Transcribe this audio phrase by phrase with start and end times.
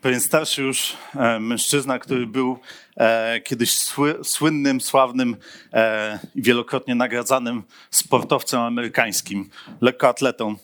[0.00, 2.58] Pewien starszy już e, mężczyzna, który był
[2.96, 5.36] e, kiedyś sły, słynnym, sławnym
[5.72, 9.50] e, i wielokrotnie nagradzanym sportowcem amerykańskim,
[9.80, 10.56] lekkoatletą,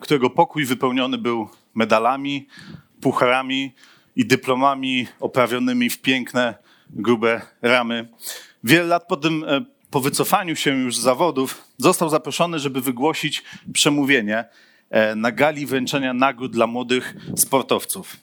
[0.00, 2.46] którego pokój wypełniony był medalami,
[3.00, 3.74] pucharami
[4.16, 6.54] i dyplomami oprawionymi w piękne,
[6.90, 8.08] grube ramy.
[8.64, 9.44] Wiele lat po tym,
[9.90, 14.44] po wycofaniu się już z zawodów, został zaproszony, żeby wygłosić przemówienie
[15.16, 18.16] na gali wręczenia nagród dla młodych sportowców.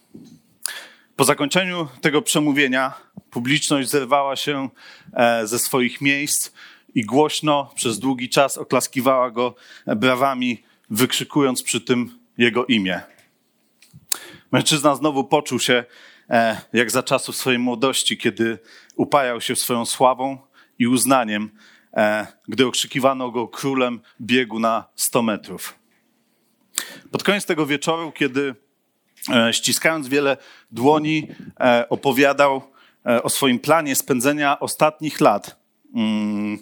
[1.15, 2.93] Po zakończeniu tego przemówienia
[3.31, 4.69] publiczność zerwała się
[5.13, 6.51] e, ze swoich miejsc
[6.95, 13.01] i głośno przez długi czas oklaskiwała go brawami, wykrzykując przy tym jego imię.
[14.51, 15.83] Mężczyzna znowu poczuł się
[16.29, 18.59] e, jak za czasów swojej młodości, kiedy
[18.95, 20.37] upajał się swoją sławą
[20.79, 21.49] i uznaniem,
[21.93, 25.78] e, gdy okrzykiwano go królem biegu na 100 metrów.
[27.11, 28.55] Pod koniec tego wieczoru, kiedy
[29.33, 30.37] e, ściskając wiele
[30.71, 31.27] dłoni,
[31.89, 32.61] opowiadał
[33.23, 35.59] o swoim planie spędzenia ostatnich lat.
[35.95, 36.57] Mm,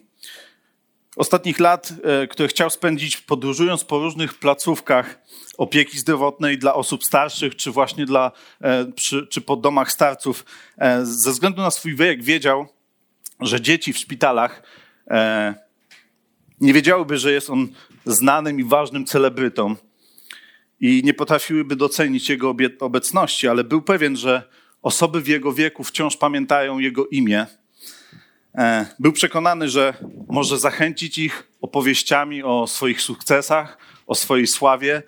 [1.16, 1.94] ostatnich lat,
[2.30, 5.20] które chciał spędzić podróżując po różnych placówkach
[5.58, 8.32] opieki zdrowotnej dla osób starszych, czy właśnie dla,
[8.95, 10.45] czy, czy po domach starców.
[11.04, 12.68] Ze względu na swój wiek wiedział,
[13.40, 14.64] że dzieci w szpitalach
[16.62, 17.68] nie wiedziałyby, że jest on
[18.06, 19.76] znanym i ważnym celebrytą
[20.80, 24.43] i nie potrafiłyby docenić jego obecności, ale był pewien, że
[24.82, 27.45] osoby w jego wieku wciąż pamiętają jego imię.
[28.99, 29.93] Był przekonany, że
[30.27, 33.77] może zachęcić ich opowieściami o swoich sukcesach,
[34.08, 35.04] o swojej sławie,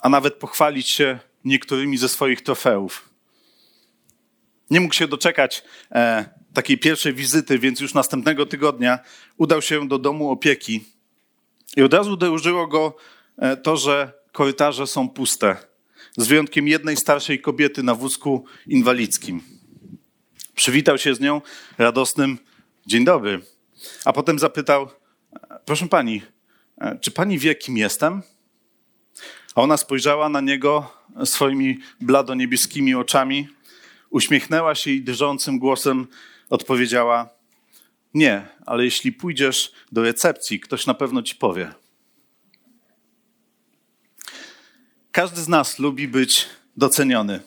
[0.00, 3.08] a nawet pochwalić się niektórymi ze swoich trofeów.
[4.70, 6.24] Nie mógł się doczekać e,
[6.54, 8.98] takiej pierwszej wizyty, więc już następnego tygodnia
[9.36, 10.84] udał się do domu opieki.
[11.76, 12.96] I od razu uderzyło go
[13.38, 15.56] e, to, że korytarze są puste,
[16.16, 19.42] z wyjątkiem jednej starszej kobiety na wózku inwalidzkim.
[20.54, 21.40] Przywitał się z nią
[21.78, 22.38] radosnym
[22.86, 23.40] dzień dobry,
[24.04, 24.88] a potem zapytał:
[25.64, 26.22] Proszę pani,
[27.00, 28.22] czy pani wie, kim jestem?
[29.54, 30.90] A ona spojrzała na niego
[31.24, 33.48] swoimi blado-niebieskimi oczami,
[34.10, 36.06] uśmiechnęła się i drżącym głosem
[36.50, 37.28] odpowiedziała:
[38.14, 41.83] Nie, ale jeśli pójdziesz do recepcji, ktoś na pewno ci powie.
[45.14, 47.40] Każdy z nas lubi być doceniony.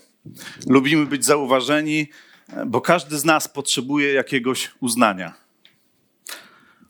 [0.67, 2.07] Lubimy być zauważeni,
[2.65, 5.33] bo każdy z nas potrzebuje jakiegoś uznania.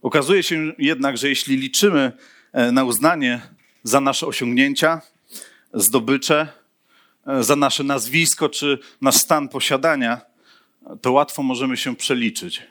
[0.01, 2.11] Okazuje się jednak, że jeśli liczymy
[2.53, 3.41] e, na uznanie
[3.83, 5.01] za nasze osiągnięcia,
[5.73, 6.47] zdobycze,
[7.27, 10.21] e, za nasze nazwisko czy nasz stan posiadania,
[11.01, 12.61] to łatwo możemy się przeliczyć.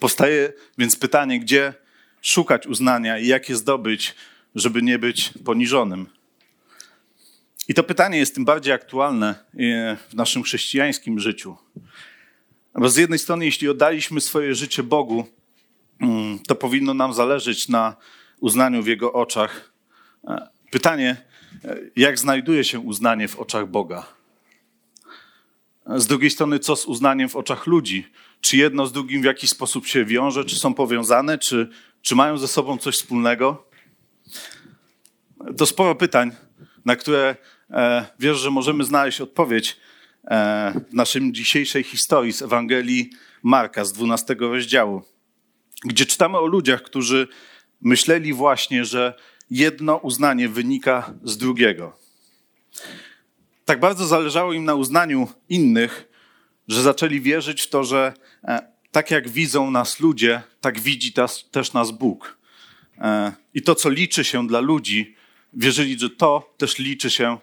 [0.00, 1.74] Powstaje więc pytanie, gdzie
[2.22, 4.14] szukać uznania i jak je zdobyć,
[4.54, 6.13] żeby nie być poniżonym.
[7.68, 11.56] I to pytanie jest tym bardziej aktualne e, w naszym chrześcijańskim życiu.
[12.74, 15.26] Bo z jednej strony, jeśli oddaliśmy swoje życie Bogu,
[16.00, 17.96] mm, to powinno nam zależeć na
[18.40, 19.72] uznaniu w Jego oczach.
[20.28, 21.16] E, pytanie,
[21.64, 24.06] e, jak znajduje się uznanie w oczach Boga?
[25.86, 28.08] Z drugiej strony, co z uznaniem w oczach ludzi?
[28.40, 31.70] Czy jedno z drugim w jakiś sposób się wiąże, czy są powiązane, czy,
[32.02, 33.66] czy mają ze sobą coś wspólnego?
[35.56, 36.32] To sporo pytań,
[36.84, 37.36] na które
[37.70, 39.76] e, wierzę, że możemy znaleźć odpowiedź
[40.24, 43.10] e, w naszej dzisiejszej historii z Ewangelii
[43.42, 45.02] Marka z 12 rozdziału,
[45.84, 47.28] gdzie czytamy o ludziach, którzy
[47.80, 49.14] myśleli właśnie, że
[49.50, 51.98] jedno uznanie wynika z drugiego.
[53.64, 56.08] Tak bardzo zależało im na uznaniu innych,
[56.68, 58.12] że zaczęli wierzyć w to, że
[58.44, 61.12] e, tak jak widzą nas ludzie, tak widzi
[61.50, 62.38] też nas Bóg.
[63.54, 65.16] I to, co liczy się dla ludzi,
[65.52, 67.38] wierzyli, że to też liczy się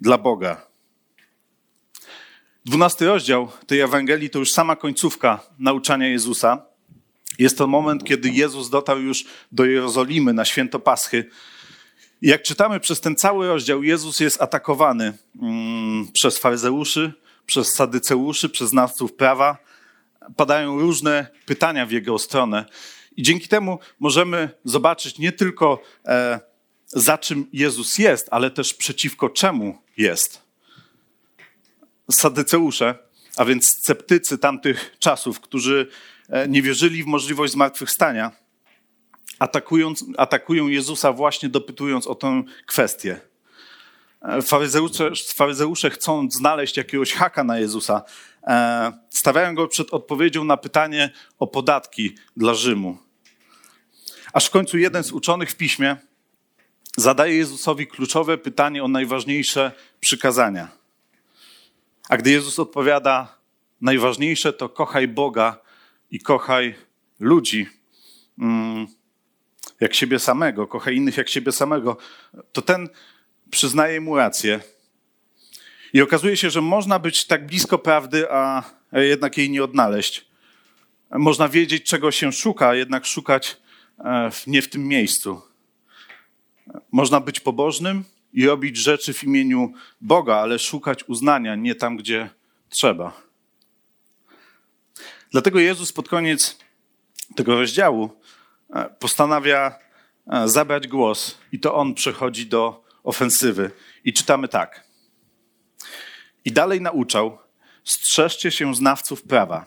[0.00, 0.66] dla Boga.
[2.64, 6.62] Dwunasty rozdział tej Ewangelii to już sama końcówka nauczania Jezusa.
[7.38, 11.30] Jest to moment, kiedy Jezus dotarł już do Jerozolimy na święto Paschy.
[12.22, 15.12] Jak czytamy przez ten cały rozdział, Jezus jest atakowany
[15.42, 17.12] mm, przez faryzeuszy,
[17.46, 19.58] przez sadyceuszy, przez znawców prawa.
[20.36, 22.64] Padają różne pytania w jego stronę.
[23.16, 26.40] I dzięki temu możemy zobaczyć nie tylko e,
[26.92, 30.42] za czym Jezus jest, ale też przeciwko czemu jest.
[32.10, 32.98] Sadyceusze,
[33.36, 35.88] a więc sceptycy tamtych czasów, którzy
[36.28, 38.32] e, nie wierzyli w możliwość zmartwychwstania,
[39.38, 43.20] atakując, atakują Jezusa właśnie dopytując o tę kwestię.
[44.22, 48.02] E, faryzeusze, faryzeusze chcąc znaleźć jakiegoś haka na Jezusa,
[48.46, 52.98] e, stawiają go przed odpowiedzią na pytanie o podatki dla Rzymu.
[54.32, 55.96] Aż w końcu jeden z uczonych w piśmie
[56.96, 60.68] zadaje Jezusowi kluczowe pytanie o najważniejsze przykazania.
[62.08, 63.38] A gdy Jezus odpowiada,
[63.80, 65.56] najważniejsze to kochaj Boga
[66.10, 66.74] i kochaj
[67.20, 67.66] ludzi
[68.38, 68.86] mm,
[69.80, 71.96] jak siebie samego, kochaj innych jak siebie samego,
[72.52, 72.88] to ten
[73.50, 74.60] przyznaje mu rację.
[75.92, 78.62] I okazuje się, że można być tak blisko prawdy, a
[78.92, 80.26] jednak jej nie odnaleźć.
[81.10, 83.56] Można wiedzieć, czego się szuka, a jednak szukać
[83.98, 85.51] e, nie w tym miejscu.
[86.92, 92.30] Można być pobożnym i robić rzeczy w imieniu Boga, ale szukać uznania nie tam, gdzie
[92.68, 93.22] trzeba.
[95.30, 96.58] Dlatego Jezus pod koniec
[97.36, 98.10] tego rozdziału
[98.70, 99.78] e, postanawia
[100.26, 103.70] e, zabrać głos i to on przechodzi do ofensywy.
[104.04, 104.84] I czytamy tak.
[106.44, 107.38] I dalej nauczał:
[107.84, 109.66] strzeżcie się znawców prawa,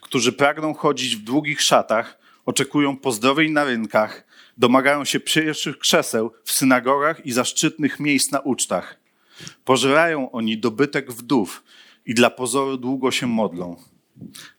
[0.00, 4.27] którzy pragną chodzić w długich szatach, oczekują pozdrowień na rynkach,
[4.58, 9.00] domagają się pierwszych krzeseł w synagogach i zaszczytnych miejsc na ucztach.
[9.64, 11.62] Pożerają oni dobytek wdów
[12.06, 13.76] i dla pozoru długo się modlą.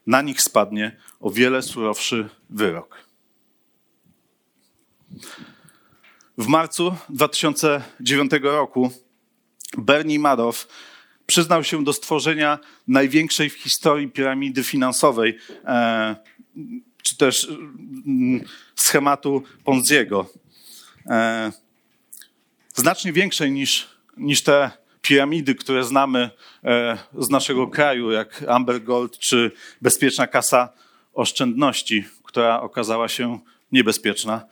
[0.07, 3.09] Na nich spadnie o wiele surowszy wyrok.
[6.37, 8.91] W marcu 2009 roku
[9.77, 10.67] Bernie Madoff
[11.25, 16.15] przyznał się do stworzenia największej w historii piramidy finansowej, e,
[17.09, 17.47] czy też
[18.05, 18.43] mm,
[18.75, 20.25] schematu Ponziego.
[21.05, 21.51] E,
[22.75, 24.71] znacznie większej niż, niż te
[25.01, 26.29] piramidy, które znamy
[26.63, 29.51] e, z naszego kraju, jak Amber Gold czy
[29.81, 30.69] bezpieczna kasa
[31.13, 33.39] oszczędności, która okazała się
[33.71, 34.45] niebezpieczna.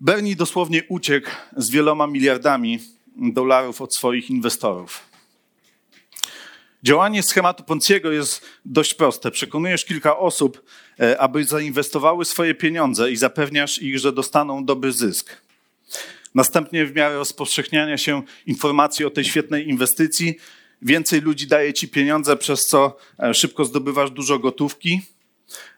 [0.00, 2.78] Bernie dosłownie uciekł z wieloma miliardami
[3.16, 5.07] dolarów od swoich inwestorów.
[6.82, 9.30] Działanie schematu Ponciego jest dość proste.
[9.30, 10.62] Przekonujesz kilka osób,
[11.00, 15.42] e, aby zainwestowały swoje pieniądze i zapewniasz ich, że dostaną dobry zysk.
[16.34, 20.34] Następnie w miarę rozpowszechniania się informacji o tej świetnej inwestycji,
[20.82, 25.00] więcej ludzi daje ci pieniądze, przez co e, szybko zdobywasz dużo gotówki.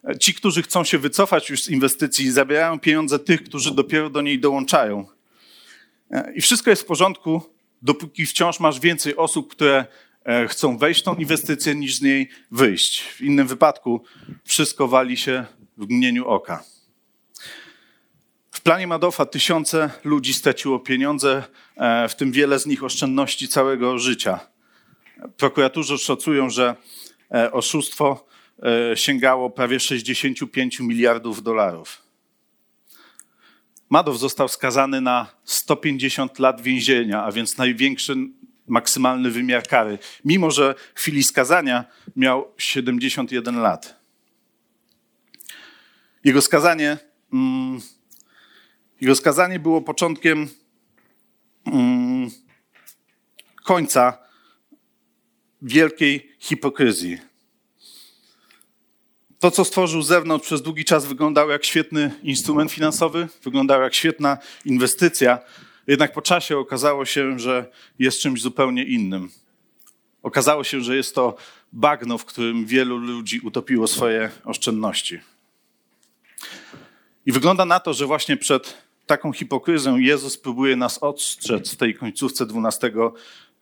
[0.05, 4.23] E, ci, którzy chcą się wycofać już z inwestycji, zabierają pieniądze tych, którzy dopiero do
[4.23, 5.07] niej dołączają.
[6.35, 7.43] I wszystko jest w porządku,
[7.83, 9.87] dopóki wciąż masz więcej osób, które
[10.49, 13.03] chcą wejść w tą inwestycję, niż z niej wyjść.
[13.03, 14.05] W innym wypadku
[14.45, 15.45] wszystko wali się
[15.77, 16.65] w mgnieniu oka.
[18.51, 21.45] W planie Madoffa tysiące ludzi straciło pieniądze,
[21.77, 24.41] e, w tym wiele z nich oszczędności całego życia.
[25.37, 26.77] Prokuratorzy szacują, że
[27.35, 28.31] e, oszustwo
[28.95, 32.03] sięgało prawie 65 miliardów dolarów.
[33.91, 38.17] Madow został skazany na 150 lat więzienia, a więc największy
[38.71, 41.85] maksymalny wymiar kary, mimo że w chwili skazania
[42.17, 44.01] miał 71 lat.
[46.25, 46.99] Jego skazanie,
[47.33, 47.81] mm,
[49.01, 50.49] jego skazanie było początkiem
[51.65, 52.31] mm,
[53.65, 54.19] końca
[55.63, 57.19] wielkiej hipokryzji.
[59.39, 64.39] To, co stworzył zewnątrz przez długi czas, wyglądało jak świetny instrument finansowy, wyglądało jak świetna
[64.65, 65.39] inwestycja,
[65.87, 69.31] jednak po czasie okazało się, że jest czymś zupełnie innym.
[70.23, 71.37] Okazało się, że jest to
[71.73, 75.21] bagno, w którym wielu ludzi utopiło swoje oszczędności.
[77.27, 81.95] I wygląda na to, że właśnie przed taką hipokryzją Jezus próbuje nas odstrzec w tej
[81.95, 82.93] końcówce 12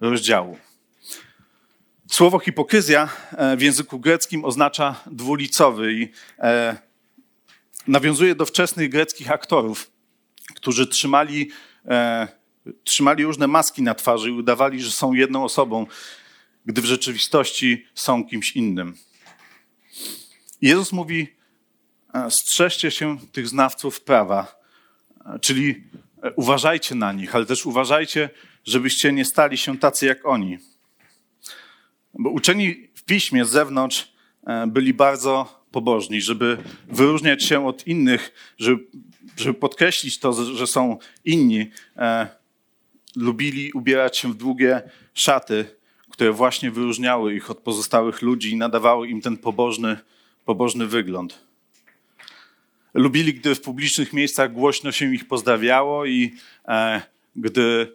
[0.01, 0.59] rozdziału.
[2.11, 6.09] Słowo hipokryzja e, w języku greckim oznacza dwulicowy i
[6.39, 6.77] e,
[7.87, 9.91] nawiązuje do wczesnych greckich aktorów,
[10.55, 11.51] którzy trzymali
[11.85, 12.29] e,
[12.85, 15.87] trzymali różne maski na twarzy i udawali, że są jedną osobą,
[16.67, 18.95] gdy w rzeczywistości są kimś innym.
[20.63, 21.37] Jezus mówi:
[22.15, 24.61] e, strzeżcie się tych znawców prawa,
[25.27, 25.85] e, czyli
[26.23, 28.31] e, uważajcie na nich, ale też uważajcie,
[28.65, 30.59] żebyście nie stali się tacy jak oni.
[32.15, 34.13] Bo uczeni w piśmie z zewnątrz
[34.67, 36.59] byli bardzo pobożni, żeby
[36.89, 38.87] wyróżniać się od innych, żeby
[39.41, 42.29] żeby podkreślić to, że są inni, e,
[43.17, 44.83] lubili ubierać się w długie
[45.15, 45.65] szaty,
[46.11, 49.97] które właśnie wyróżniały ich od pozostałych ludzi i nadawały im ten pobożny,
[50.45, 51.39] pobożny wygląd.
[52.95, 56.35] Lubili, gdy w publicznych miejscach głośno się ich pozdrawiało i
[56.69, 57.03] e,
[57.37, 57.93] gdy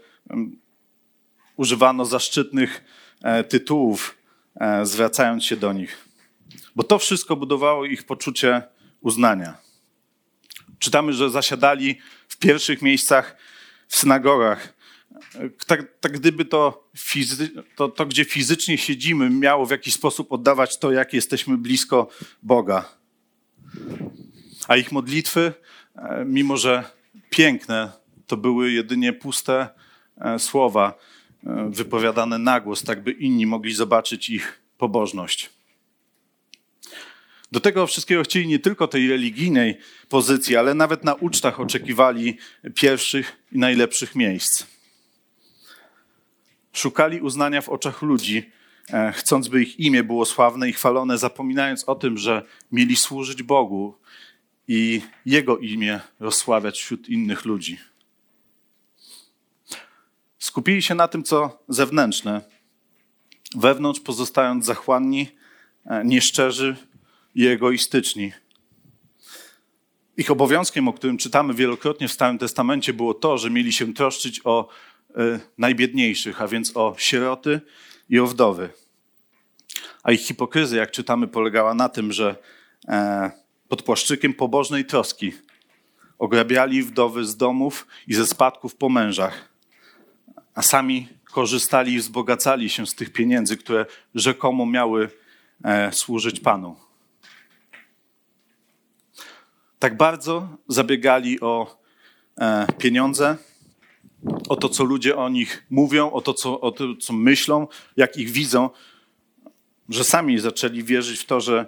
[1.58, 2.84] używano zaszczytnych
[3.24, 4.18] e, tytułów,
[4.56, 6.12] e, zwracając się do nich.
[6.75, 8.62] Bo to wszystko budowało ich poczucie
[9.01, 9.57] uznania.
[10.79, 13.38] Czytamy, że zasiadali w pierwszych miejscach
[13.88, 14.74] w synagogach.
[15.67, 20.79] Tak, tak gdyby to, fizy, to, to, gdzie fizycznie siedzimy, miało w jakiś sposób oddawać
[20.79, 22.07] to, jak jesteśmy blisko
[22.43, 22.89] Boga.
[24.67, 25.53] A ich modlitwy,
[25.95, 26.83] e, mimo że
[27.29, 27.91] piękne,
[28.27, 29.69] to były jedynie puste
[30.17, 30.93] e, słowa
[31.43, 35.50] e, wypowiadane na głos, tak by inni mogli zobaczyć ich pobożność.
[37.53, 39.77] Do tego wszystkiego chcieli nie tylko tej religijnej
[40.10, 42.38] pozycji, ale nawet na ucztach oczekiwali
[42.75, 44.65] pierwszych i najlepszych miejsc.
[46.74, 48.51] Szukali uznania w oczach ludzi,
[49.13, 53.98] chcąc, by ich imię było sławne i chwalone, zapominając o tym, że mieli służyć Bogu
[54.67, 57.77] i Jego imię rozsławiać wśród innych ludzi.
[60.39, 62.41] Skupili się na tym, co zewnętrzne,
[63.55, 65.27] wewnątrz pozostając zachłanni,
[65.86, 66.75] e, nieszczerzy
[67.36, 68.32] i egoistyczni.
[70.18, 74.42] Ich obowiązkiem, o którym czytamy wielokrotnie w Starym Testamencie, było to, że mieli się troszczyć
[74.44, 74.70] o
[75.10, 77.62] y, najbiedniejszych, a więc o sieroty
[78.10, 78.70] i o wdowy.
[80.04, 82.36] A ich hipokryzja, jak czytamy, polegała na tym, że
[82.88, 83.32] e,
[83.68, 85.34] pod płaszczykiem pobożnej troski
[86.20, 89.50] ograbiali wdowy z domów i ze spadków po mężach,
[90.56, 93.86] a sami korzystali i wzbogacali się z tych pieniędzy, które
[94.16, 95.10] rzekomo miały
[95.63, 96.83] e, służyć Panu.
[99.84, 101.80] Tak bardzo zabiegali o
[102.38, 103.38] e, pieniądze,
[104.50, 108.18] o to, co ludzie o nich mówią, o to, co, o to, co myślą, jak
[108.18, 108.70] ich widzą,
[109.90, 111.66] że sami zaczęli wierzyć w to, że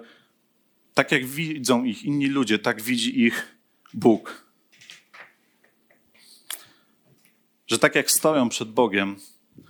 [0.94, 3.56] tak jak widzą ich inni ludzie, tak widzi ich
[3.94, 4.44] Bóg.
[7.66, 9.16] Że tak jak stoją przed Bogiem,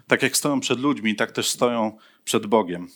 [0.07, 2.89] tak jak stoją przed ludźmi, tak też stoją przed Bogiem.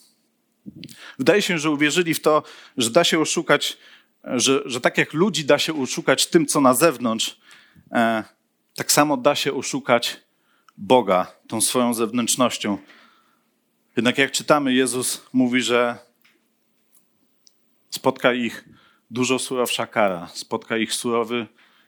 [1.19, 2.42] Wydaje się, że uwierzyli w to,
[2.76, 3.78] że da się oszukać,
[4.24, 7.40] że, że tak jak ludzi da się oszukać tym, co na zewnątrz,
[7.92, 8.24] e,
[8.76, 10.20] tak samo da się oszukać
[10.76, 12.78] Boga tą swoją zewnętrznością.
[13.96, 15.98] Jednak jak czytamy, Jezus mówi, że
[17.90, 18.64] spotka ich
[19.10, 21.46] dużo surowsza kara, spotka ich surowy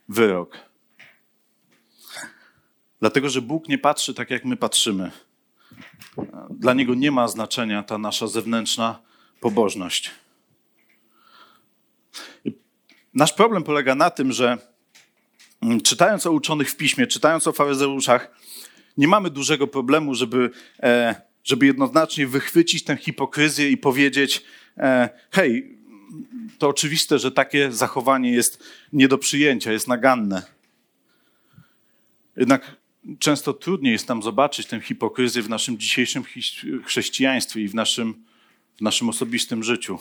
[0.08, 0.58] wyrok.
[3.00, 5.10] Dlatego, że Bóg nie patrzy tak, jak my patrzymy.
[6.50, 8.98] Dla Niego nie ma znaczenia ta nasza zewnętrzna
[9.40, 10.10] pobożność.
[13.14, 14.58] Nasz problem polega na tym, że
[15.62, 18.30] mm, czytając o uczonych w piśmie, czytając o faryzeuszach,
[18.96, 20.50] nie mamy dużego problemu, żeby,
[20.82, 21.14] e,
[21.44, 24.44] żeby jednoznacznie wychwycić tę hipokryzję i powiedzieć:
[24.76, 25.78] e, hej,
[26.58, 30.42] to oczywiste, że takie zachowanie jest nie do przyjęcia, jest naganne.
[32.36, 32.76] Jednak
[33.18, 36.24] często trudniej jest nam zobaczyć tę hipokryzję w naszym dzisiejszym
[36.84, 38.24] chrześcijaństwie i w naszym,
[38.76, 39.98] w naszym osobistym życiu.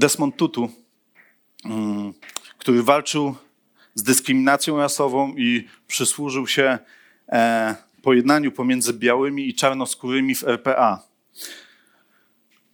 [0.00, 0.70] Desmond Tutu,
[1.64, 2.14] mm,
[2.58, 3.34] który walczył
[3.94, 6.78] z dyskryminacją rasową i przysłużył się
[7.28, 11.02] e, pojednaniu pomiędzy białymi i czarnoskórymi w RPA.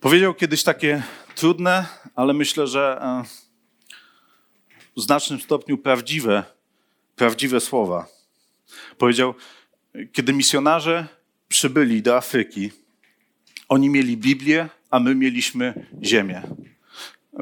[0.01, 1.03] Powiedział kiedyś takie
[1.35, 3.25] trudne, ale myślę, że e,
[4.97, 6.45] w znacznym stopniu prawdziwe,
[7.17, 8.07] prawdziwe słowa.
[8.99, 9.35] Powiedział,
[10.13, 11.07] kiedy misjonarze
[11.49, 12.73] przybyli do Afryki,
[13.69, 16.43] oni mieli Biblię, a my mieliśmy ziemię.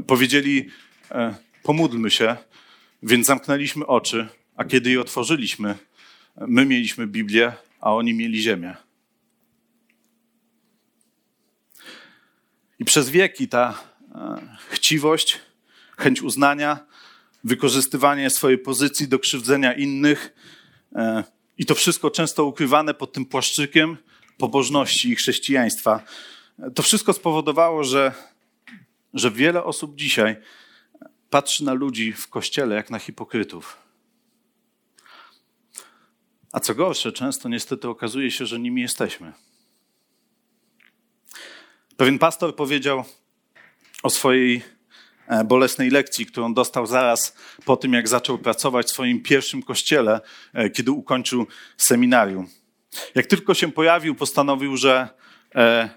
[0.06, 0.70] Powiedzieli,
[1.10, 2.36] e, pomódlmy się,
[3.02, 5.78] więc zamknęliśmy oczy, a kiedy je otworzyliśmy,
[6.36, 8.76] my mieliśmy Biblię, a oni mieli ziemię.
[12.78, 13.82] I przez wieki ta
[14.14, 15.40] e, chciwość,
[15.98, 16.86] chęć uznania,
[17.44, 20.34] wykorzystywanie swojej pozycji do krzywdzenia innych
[20.94, 21.24] e,
[21.58, 23.96] i to wszystko często ukrywane pod tym płaszczykiem
[24.38, 26.04] pobożności i chrześcijaństwa.
[26.74, 28.12] To wszystko spowodowało, że,
[29.14, 30.36] że wiele osób dzisiaj
[31.30, 33.78] patrzy na ludzi w kościele jak na hipokrytów.
[36.52, 39.32] A co gorsze, często niestety okazuje się, że nimi jesteśmy.
[41.96, 43.04] Pewien pastor powiedział
[44.02, 44.62] o swojej
[45.28, 50.20] e, bolesnej lekcji, którą dostał zaraz po tym, jak zaczął pracować w swoim pierwszym kościele,
[50.52, 52.48] e, kiedy ukończył seminarium.
[53.14, 55.08] Jak tylko się pojawił, postanowił, że
[55.54, 55.88] e,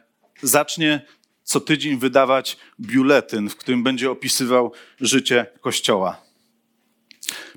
[0.42, 1.06] zacznie
[1.48, 6.22] co tydzień wydawać biuletyn, w którym będzie opisywał życie Kościoła.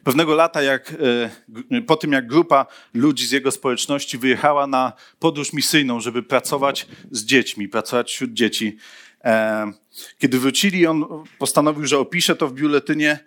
[0.05, 0.95] Pewnego lata, jak,
[1.71, 6.87] e, po tym jak grupa ludzi z jego społeczności wyjechała na podróż misyjną, żeby pracować
[7.11, 8.77] z dziećmi, pracować wśród dzieci,
[9.25, 9.73] E,
[10.19, 13.19] kiedy wrócili, on postanowił, że opisze to w biuletynie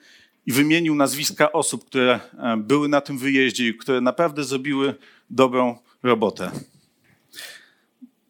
[0.45, 4.95] i wymienił nazwiska osób, które e, były na tym wyjeździe i które naprawdę zrobiły
[5.29, 6.51] dobrą robotę.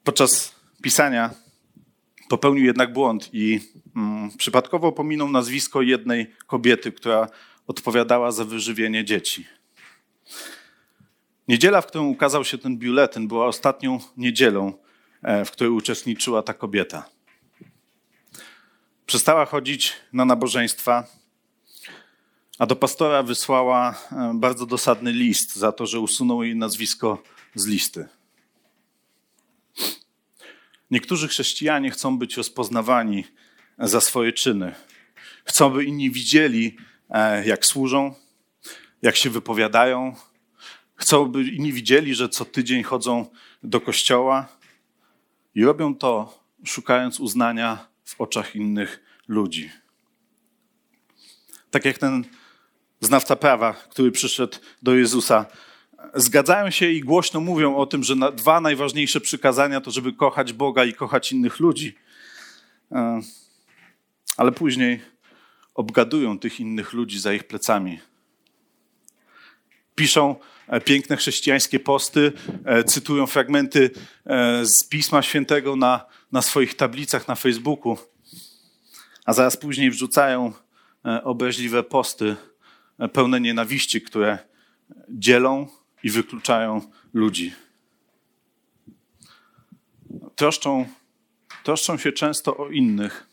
[0.04, 1.30] Podczas pisania
[2.30, 3.60] popełnił jednak błąd i
[3.96, 7.28] mm, przypadkowo pominął nazwisko jednej kobiety, która
[7.68, 9.46] odpowiadała za wyżywienie dzieci.
[11.48, 14.74] Niedziela, w którą ukazał się ten biuletyn, była ostatnią niedzielą,
[15.24, 17.10] e, w której uczestniczyła ta kobieta.
[19.06, 21.08] Przestała chodzić na nabożeństwa,
[22.60, 27.24] a do pastora wysłała e, bardzo dosadny list za to, że usunął jej nazwisko
[27.56, 28.08] z listy.
[30.94, 33.26] Niektórzy chrześcijanie chcą być rozpoznawani
[33.80, 34.76] za swoje czyny.
[35.46, 36.78] Chcą, by inni widzieli,
[37.10, 38.16] e, jak służą,
[39.02, 40.16] jak się wypowiadają.
[40.96, 43.26] Chcą, by inni widzieli, że co tydzień chodzą
[43.64, 44.48] do kościoła
[45.56, 49.72] i robią to, szukając uznania w oczach innych ludzi.
[51.72, 52.26] Tak jak ten
[53.00, 55.46] znawca prawa, który przyszedł do Jezusa,
[56.16, 60.86] zgadzają się i głośno mówią o tym, że dwa najważniejsze przykazania to, żeby kochać Boga
[60.86, 61.96] i kochać innych ludzi.
[62.92, 63.22] E,
[64.38, 65.02] ale później
[65.74, 68.00] obgadują tych innych ludzi za ich plecami.
[69.96, 70.36] Piszą
[70.68, 72.32] e, piękne chrześcijańskie posty,
[72.66, 73.90] e, cytują fragmenty
[74.64, 77.98] z Pisma Świętego na, na swoich tablicach na Facebooku,
[79.26, 80.54] a zaraz później wrzucają
[81.24, 82.36] obraźliwe posty
[83.14, 84.38] pełne nienawiści, które
[85.10, 85.68] dzielą
[86.04, 86.82] i wykluczają
[87.14, 87.54] ludzi.
[90.36, 90.88] Troszczą,
[91.64, 93.28] troszczą się często o innych,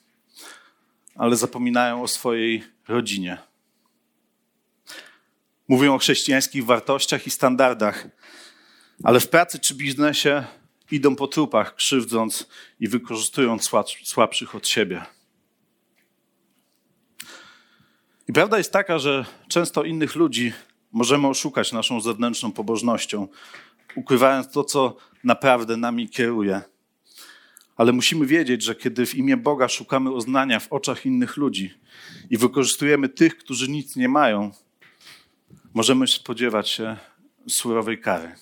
[1.15, 3.39] ale zapominają o swojej rodzinie.
[5.69, 8.07] Mówią o chrześcijańskich wartościach i standardach,
[9.05, 10.45] ale w pracy czy biznesie
[10.91, 12.49] idą po trupach, krzywdząc
[12.81, 13.71] i wykorzystując
[14.05, 15.03] słabszych od siebie.
[18.29, 20.53] I prawda jest taka, że często innych ludzi
[20.93, 23.29] możemy oszukać naszą zewnętrzną pobożnością,
[23.95, 26.61] ukrywając to, co naprawdę nami kieruje.
[27.77, 31.75] Ale musimy wiedzieć, że kiedy w imię Boga szukamy uznania w oczach innych ludzi
[32.31, 34.51] i wykorzystujemy tych, którzy nic nie mają,
[35.75, 36.97] możemy spodziewać się
[37.49, 38.35] surowej kary.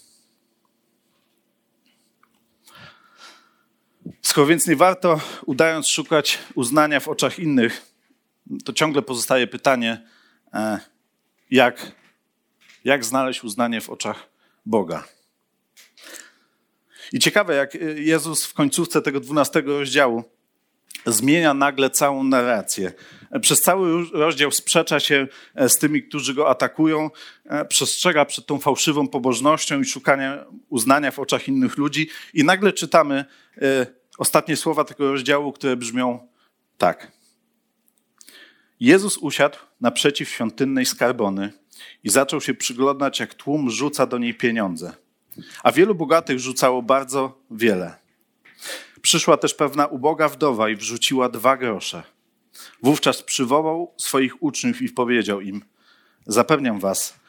[4.23, 7.95] Skoro więc nie warto, udając szukać uznania w oczach innych,
[8.65, 10.07] to ciągle pozostaje pytanie,
[10.53, 10.81] e,
[11.51, 11.93] jak,
[12.89, 14.29] jak znaleźć uznanie w oczach
[14.67, 15.05] Boga.
[17.13, 20.25] I ciekawe, jak Jezus w końcówce tego dwunastego rozdziału
[21.07, 22.93] zmienia nagle całą narrację.
[23.41, 27.11] Przez cały rozdział sprzecza się e, z tymi, którzy go atakują,
[27.45, 32.09] e, przestrzega przed tą fałszywą pobożnością i szukaniem uznania w oczach innych ludzi.
[32.35, 33.25] I nagle czytamy
[34.19, 36.29] ostatnie słowa tego rozdziału, które brzmią
[36.79, 37.13] tak.
[38.81, 41.53] Jezus usiadł naprzeciw świątynnej skarbony
[42.05, 44.93] i zaczął się przyglądać, jak tłum rzuca do niej pieniądze.
[45.63, 47.97] A wielu bogatych rzucało bardzo wiele.
[49.03, 52.03] Przyszła też pewna uboga wdowa i wrzuciła dwa grosze.
[52.83, 55.65] Wówczas przywołał swoich uczniów i powiedział im:
[56.27, 57.21] Zapewniam was,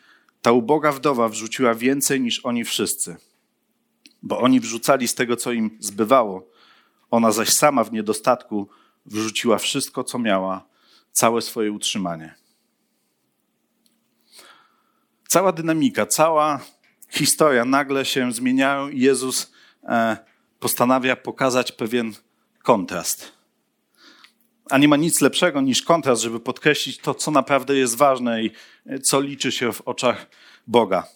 [0.42, 3.18] ta uboga wdowa wrzuciła więcej niż oni wszyscy,
[4.22, 6.50] bo oni wrzucali z tego, co im zbywało,
[7.12, 8.70] ona zaś sama w niedostatku
[9.06, 10.66] wrzuciła wszystko, co miała
[11.12, 12.39] całe swoje utrzymanie.
[15.32, 16.60] Cała dynamika, cała
[17.10, 19.52] historia nagle się zmieniają i Jezus
[19.84, 20.18] e,
[20.60, 22.14] postanawia pokazać pewien
[22.64, 23.32] kontrast.
[24.70, 28.52] A nie ma nic lepszego niż kontrast, żeby podkreślić to, co naprawdę jest ważne i
[29.04, 30.30] co liczy się w oczach
[30.68, 31.08] Boga.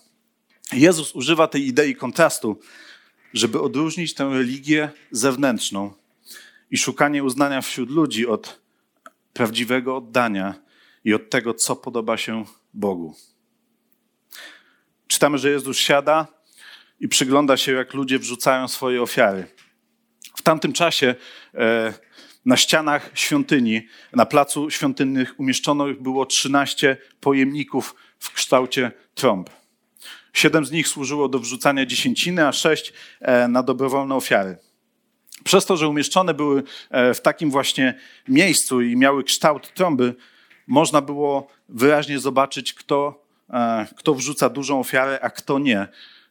[0.73, 2.59] Jezus używa tej idei kontrastu,
[3.33, 5.93] żeby odróżnić tę religię zewnętrzną
[6.71, 8.61] i szukanie uznania wśród ludzi od
[9.33, 10.55] prawdziwego oddania
[11.03, 13.15] i od tego, co podoba się Bogu.
[15.07, 16.27] Czytamy, że Jezus siada
[16.99, 19.47] i przygląda się, jak ludzie wrzucają swoje ofiary.
[20.35, 21.15] W tamtym czasie
[21.53, 21.93] e,
[22.45, 29.49] na ścianach świątyni, na placu świątynnych umieszczono było 13 pojemników w kształcie trąb.
[30.33, 34.57] Siedem z nich służyło do wrzucania dziesięciny, a sześć e, na dobrowolne ofiary.
[35.43, 40.15] Przez to, że umieszczone były e, w takim właśnie miejscu i miały kształt trąby,
[40.67, 43.22] można było wyraźnie zobaczyć, kto,
[43.97, 45.87] kto wrzuca dużą ofiarę, a kto nie.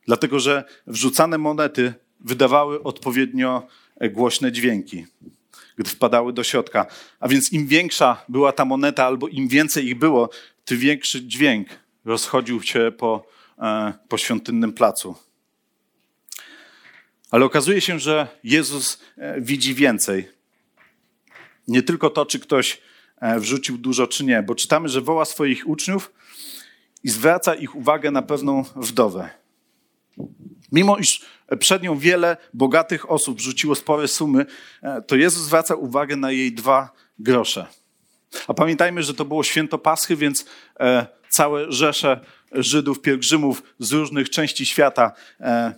[0.06, 5.06] Dlatego, że wrzucane monety wydawały odpowiednio e, głośne dźwięki,
[5.76, 6.86] gdy wpadały do środka.
[7.20, 10.30] A więc im większa była ta moneta, albo im więcej ich było,
[10.64, 11.68] tym większy dźwięk
[12.04, 13.26] rozchodził się po,
[14.08, 15.14] po świątynnym placu.
[17.30, 20.28] Ale okazuje się, że Jezus e, widzi więcej.
[21.68, 22.80] Nie tylko to, czy ktoś
[23.20, 26.12] e, wrzucił dużo, czy nie, bo czytamy, że woła swoich uczniów
[27.04, 29.30] i zwraca ich uwagę na pewną wdowę.
[30.72, 31.24] Mimo iż
[31.58, 34.46] przed nią wiele bogatych osób wrzuciło spore sumy,
[34.82, 37.66] e, to Jezus zwraca uwagę na jej dwa grosze.
[38.48, 40.44] A pamiętajmy, że to było święto Paschy, więc
[40.80, 42.20] e, całe rzesze
[42.52, 45.74] Żydów, pielgrzymów z różnych części świata e,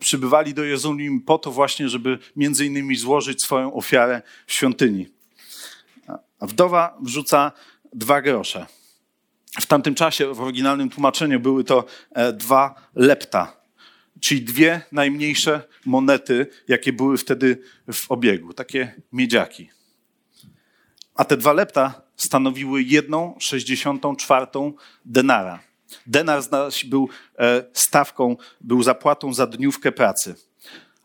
[0.00, 5.08] przybywali do Jerozolimy po to właśnie, żeby między innymi złożyć swoją ofiarę w świątyni.
[6.40, 7.52] A wdowa wrzuca
[7.92, 8.66] dwa grosze.
[9.60, 11.84] W tamtym czasie, w oryginalnym tłumaczeniu, były to
[12.32, 13.56] dwa lepta,
[14.20, 17.62] czyli dwie najmniejsze monety, jakie były wtedy
[17.92, 19.70] w obiegu, takie miedziaki.
[21.14, 24.72] A te dwa lepta stanowiły jedną sześćdziesiątą czwartą
[25.04, 25.60] denara.
[26.06, 26.42] Denar
[26.84, 30.34] był e, stawką, był zapłatą za dniówkę pracy.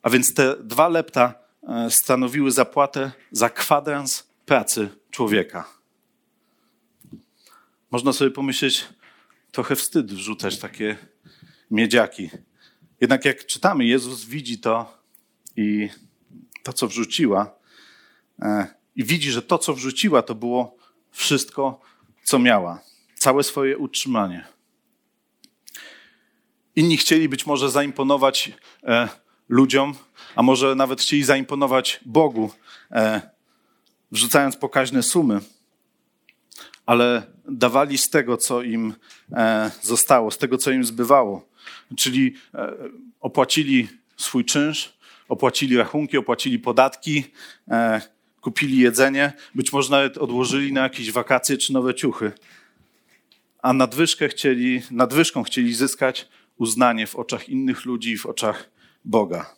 [0.01, 1.33] A więc te dwa lepta
[1.63, 5.76] e, stanowiły zapłatę za kwadrans pracy człowieka.
[7.97, 8.85] Można sobie pomyśleć,
[9.51, 10.97] trochę wstyd wrzucać takie
[11.71, 12.29] miedziaki.
[13.01, 14.97] Jednak jak czytamy, Jezus widzi to
[15.55, 15.89] i
[16.63, 17.55] to, co wrzuciła,
[18.41, 20.77] e, i widzi, że to, co wrzuciła, to było
[21.11, 21.81] wszystko,
[22.23, 22.81] co miała,
[23.15, 24.47] całe swoje utrzymanie.
[26.75, 28.51] Inni chcieli być może zaimponować
[28.83, 29.09] e,
[29.49, 29.95] ludziom,
[30.35, 32.51] a może nawet chcieli zaimponować Bogu,
[32.91, 33.21] e,
[34.11, 35.41] wrzucając pokaźne sumy,
[36.87, 38.93] ale dawali z tego, co im
[39.81, 41.47] zostało, z tego, co im zbywało.
[41.97, 42.73] Czyli e,
[43.19, 44.93] opłacili swój czynsz,
[45.29, 47.23] opłacili rachunki, opłacili podatki,
[47.67, 48.01] e,
[48.41, 52.31] kupili jedzenie, być może nawet odłożyli na jakieś wakacje czy nowe ciuchy.
[53.61, 58.69] A nadwyżkę chcieli, nadwyżką chcieli zyskać uznanie w oczach innych ludzi, w oczach
[59.05, 59.53] Boga.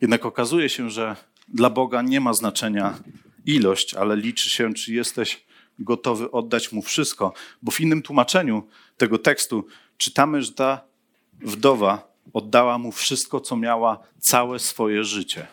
[0.00, 1.16] Jednak okazuje się, że
[1.48, 2.98] dla Boga nie ma znaczenia
[3.46, 5.46] ilość, ale liczy się, czy jesteś
[5.78, 7.32] gotowy oddać mu wszystko.
[7.62, 9.66] Bo w innym tłumaczeniu tego tekstu
[9.98, 10.84] czytamy, że ta
[11.40, 15.46] wdowa oddała mu wszystko, co miała, całe swoje życie.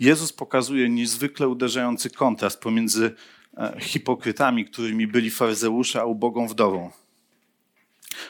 [0.00, 3.14] Jezus pokazuje niezwykle uderzający kontrast pomiędzy
[3.56, 6.90] e, hipokrytami, którymi byli faryzeusze, a ubogą wdową.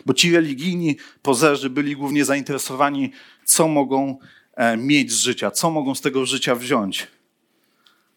[0.07, 3.13] Bo ci religijni pozerzy byli głównie zainteresowani,
[3.45, 4.19] co mogą
[4.79, 7.07] mieć z życia, co mogą z tego życia wziąć.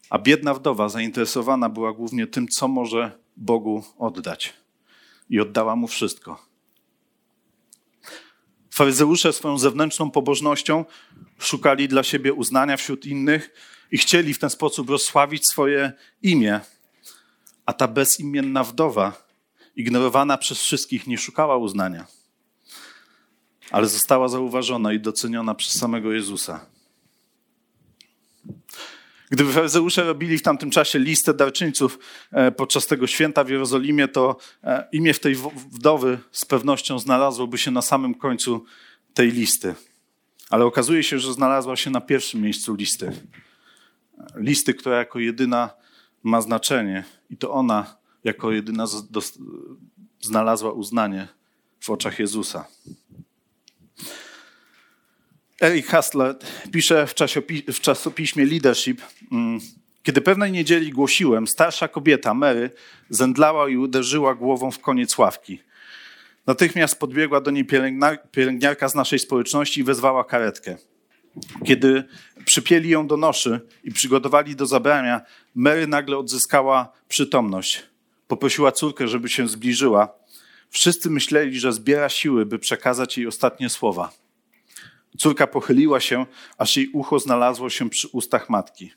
[0.10, 4.54] A biedna wdowa zainteresowana była głównie tym, co może Bogu oddać.
[5.30, 6.46] I oddała mu wszystko.
[8.72, 10.86] Faryzeusze swoją zewnętrzną pobożnością
[11.40, 13.50] szukali dla siebie uznania wśród innych
[13.92, 15.92] i chcieli w ten sposób rozsławić swoje
[16.22, 16.60] imię.
[17.66, 19.28] A ta bezimienna wdowa,
[19.76, 22.06] ignorowana przez wszystkich, nie szukała uznania,
[23.72, 26.66] ale została zauważona i doceniona przez samego Jezusa.
[29.30, 32.00] Gdyby faryzeusze robili w tamtym czasie listę darczyńców
[32.32, 35.36] e, podczas tego święta w Jerozolimie, to e, imię w tej
[35.72, 38.66] wdowy z pewnością znalazłoby się na samym końcu
[39.14, 39.76] tej listy.
[40.50, 43.12] Ale okazuje się, że znalazła się na pierwszym miejscu listy.
[44.36, 45.70] Listy, która jako jedyna
[46.24, 48.86] ma znaczenie i to ona jako jedyna
[50.22, 51.28] znalazła uznanie
[51.80, 52.66] w oczach Jezusa.
[55.64, 56.36] Eric Hastler
[56.72, 57.14] pisze w,
[57.74, 59.60] w czasopiśmie Leadership, mm,
[60.04, 62.70] kiedy pewnej niedzieli głosiłem, starsza kobieta, Mary,
[63.10, 65.60] zemdlała i uderzyła głową w koniec ławki.
[66.48, 67.66] Natychmiast podbiegła do niej
[68.32, 70.78] pielęgniarka z naszej społeczności i wezwała karetkę.
[71.66, 72.04] Kiedy
[72.46, 75.22] przypieli ją do noszy i przygotowali do zabrania,
[75.56, 77.84] Mary nagle odzyskała przytomność.
[78.28, 80.14] Poprosiła córkę, żeby się zbliżyła.
[80.70, 84.23] Wszyscy myśleli, że zbiera siły, by przekazać jej ostatnie słowa.
[85.18, 86.26] Córka pochyliła się,
[86.58, 88.92] aż jej ucho znalazło się przy ustach matki.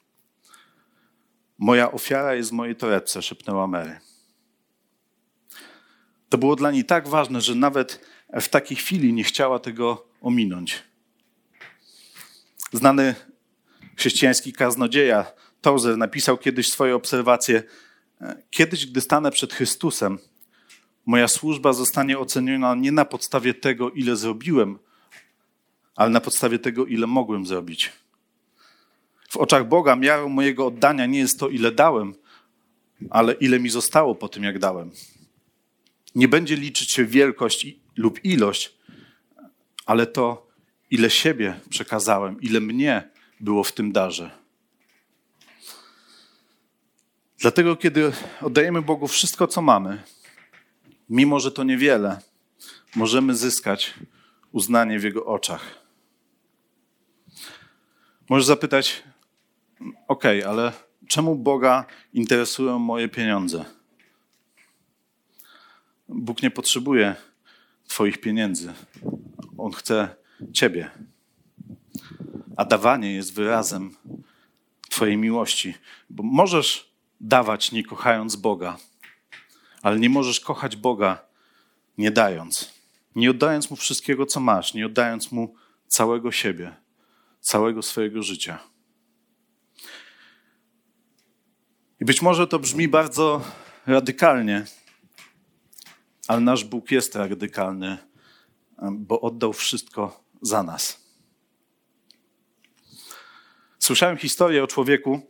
[1.58, 4.00] Moja ofiara jest w mojej torebce, szepnęła Mary.
[6.28, 8.00] To było dla niej tak ważne, że nawet
[8.40, 10.82] w takiej chwili nie chciała tego ominąć.
[12.72, 13.14] Znany
[13.96, 15.26] chrześcijański kaznodzieja
[15.60, 17.62] Tozer napisał kiedyś swoje obserwacje.
[18.50, 20.18] Kiedyś, gdy stanę przed Chrystusem,
[21.06, 24.78] moja służba zostanie oceniona nie na podstawie tego, ile zrobiłem,
[25.96, 27.92] ale na podstawie tego, ile mogłem zrobić.
[29.28, 32.14] W oczach Boga miarą mojego oddania nie jest to, ile dałem,
[33.10, 34.90] ale ile mi zostało po tym, jak dałem.
[36.14, 38.74] Nie będzie liczyć się wielkość lub ilość,
[39.86, 40.46] ale to,
[40.90, 44.30] ile siebie przekazałem, ile mnie było w tym darze.
[47.38, 50.02] Dlatego, kiedy oddajemy Bogu wszystko, co mamy,
[51.08, 52.20] mimo że to niewiele,
[52.96, 53.94] możemy zyskać
[54.52, 55.85] uznanie w Jego oczach.
[58.28, 59.02] Możesz zapytać,
[60.08, 60.72] ok, ale
[61.08, 63.64] czemu Boga interesują moje pieniądze?
[66.08, 67.14] Bóg nie potrzebuje
[67.88, 68.72] Twoich pieniędzy.
[69.58, 70.16] On chce
[70.52, 70.90] Ciebie.
[72.56, 73.96] A dawanie jest wyrazem
[74.90, 75.74] Twojej miłości.
[76.10, 78.76] Bo możesz dawać nie kochając Boga,
[79.82, 81.18] ale nie możesz kochać Boga
[81.98, 82.72] nie dając.
[83.16, 85.54] Nie oddając Mu wszystkiego, co masz, nie oddając Mu
[85.86, 86.76] całego siebie,
[87.46, 88.58] całego swojego życia.
[92.00, 93.44] I być może to brzmi bardzo
[93.86, 94.64] radykalnie,
[96.28, 97.98] ale nasz Bóg jest radykalny,
[98.92, 101.06] bo oddał wszystko za nas.
[103.78, 105.20] Słyszałem historię o człowieku,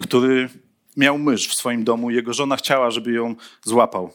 [0.00, 0.48] który
[0.96, 2.10] miał mysz w swoim domu.
[2.10, 4.12] Jego żona chciała, żeby ją złapał.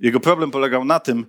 [0.00, 1.26] Jego problem polegał na tym,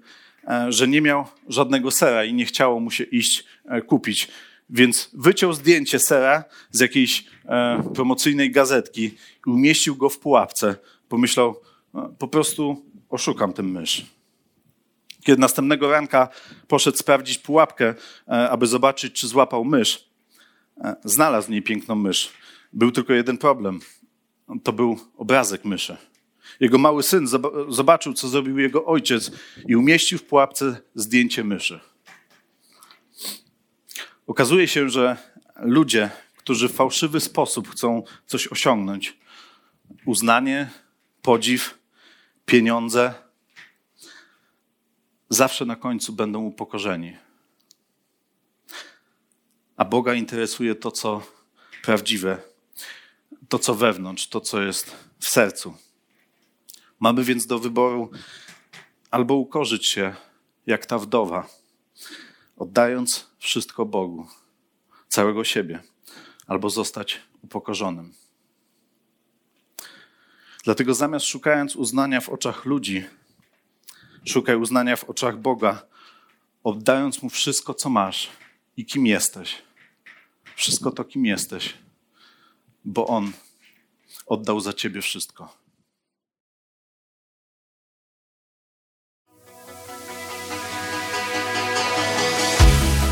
[0.47, 4.31] e, że nie miał żadnego sera i nie chciało mu się iść e, kupić.
[4.69, 9.03] Więc wyciął zdjęcie sera z jakiejś e, promocyjnej gazetki
[9.47, 10.75] i umieścił go w pułapce.
[11.10, 11.62] Pomyślał,
[12.19, 14.06] po prostu oszukam ten mysz.
[15.23, 16.30] Kiedy następnego ranka
[16.67, 20.10] poszedł sprawdzić pułapkę, aby zobaczyć, czy złapał mysz,
[21.03, 22.30] znalazł w niej piękną mysz.
[22.73, 23.80] Był tylko jeden problem.
[24.63, 25.97] To był obrazek myszy.
[26.60, 27.27] Jego mały syn
[27.69, 29.32] zobaczył, co zrobił jego ojciec
[29.67, 31.80] i umieścił w pułapce zdjęcie myszy.
[34.27, 35.17] Okazuje się, że
[35.55, 39.17] ludzie, którzy w fałszywy sposób chcą coś osiągnąć,
[40.05, 40.69] uznanie,
[41.21, 41.77] podziw,
[42.45, 43.13] pieniądze,
[45.29, 47.17] zawsze na końcu będą upokorzeni.
[49.77, 51.21] A Boga interesuje to, co
[51.83, 52.37] prawdziwe,
[53.49, 55.77] to, co wewnątrz, to, co jest w sercu.
[56.99, 58.11] Mamy więc do wyboru
[59.11, 60.15] albo ukorzyć się
[60.65, 61.47] jak ta wdowa,
[62.57, 64.28] oddając wszystko Bogu,
[65.08, 65.84] całego siebie,
[66.47, 68.13] albo zostać upokorzonym.
[70.63, 73.06] Dlatego zamiast szukając uznania w oczach ludzi,
[74.26, 75.86] szukaj uznania w oczach Boga,
[76.63, 78.30] oddając Mu wszystko, co masz
[78.78, 79.62] i kim jesteś.
[80.56, 81.73] Wszystko to, kim jesteś,
[82.86, 83.32] bo On
[84.26, 85.66] oddał za Ciebie wszystko.